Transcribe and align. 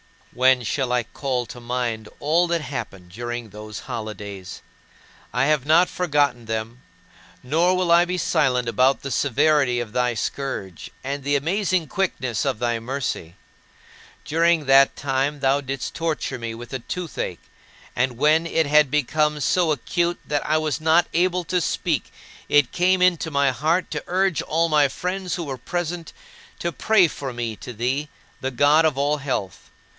12. 0.33 0.37
When 0.37 0.63
shall 0.63 0.91
I 0.93 1.03
call 1.03 1.45
to 1.45 1.59
mind 1.59 2.07
all 2.19 2.47
that 2.47 2.61
happened 2.61 3.11
during 3.11 3.49
those 3.49 3.81
holidays? 3.81 4.61
I 5.31 5.45
have 5.45 5.65
not 5.65 5.89
forgotten 5.89 6.45
them; 6.45 6.81
nor 7.43 7.75
will 7.75 7.91
I 7.91 8.05
be 8.05 8.17
silent 8.17 8.67
about 8.67 9.01
the 9.03 9.11
severity 9.11 9.79
of 9.79 9.91
thy 9.91 10.15
scourge, 10.15 10.89
and 11.03 11.23
the 11.23 11.35
amazing 11.35 11.85
quickness 11.87 12.45
of 12.45 12.57
thy 12.57 12.79
mercy. 12.79 13.35
During 14.23 14.65
that 14.65 14.95
time 14.95 15.41
thou 15.41 15.61
didst 15.61 15.93
torture 15.93 16.39
me 16.39 16.55
with 16.55 16.73
a 16.73 16.79
toothache; 16.79 17.37
and 17.95 18.17
when 18.17 18.47
it 18.47 18.65
had 18.65 18.89
become 18.89 19.39
so 19.39 19.71
acute 19.71 20.19
that 20.25 20.43
I 20.47 20.57
was 20.57 20.81
not 20.81 21.07
able 21.13 21.43
to 21.43 21.61
speak, 21.61 22.11
it 22.49 22.71
came 22.71 23.01
into 23.01 23.29
my 23.29 23.51
heart 23.51 23.91
to 23.91 24.03
urge 24.07 24.41
all 24.41 24.69
my 24.69 24.87
friends 24.87 25.35
who 25.35 25.43
were 25.43 25.57
present 25.57 26.11
to 26.57 26.71
pray 26.71 27.07
for 27.07 27.33
me 27.33 27.55
to 27.57 27.73
thee, 27.73 28.07
the 28.39 28.49
God 28.49 28.85
of 28.85 28.97
all 28.97 29.17
health. 29.17 29.67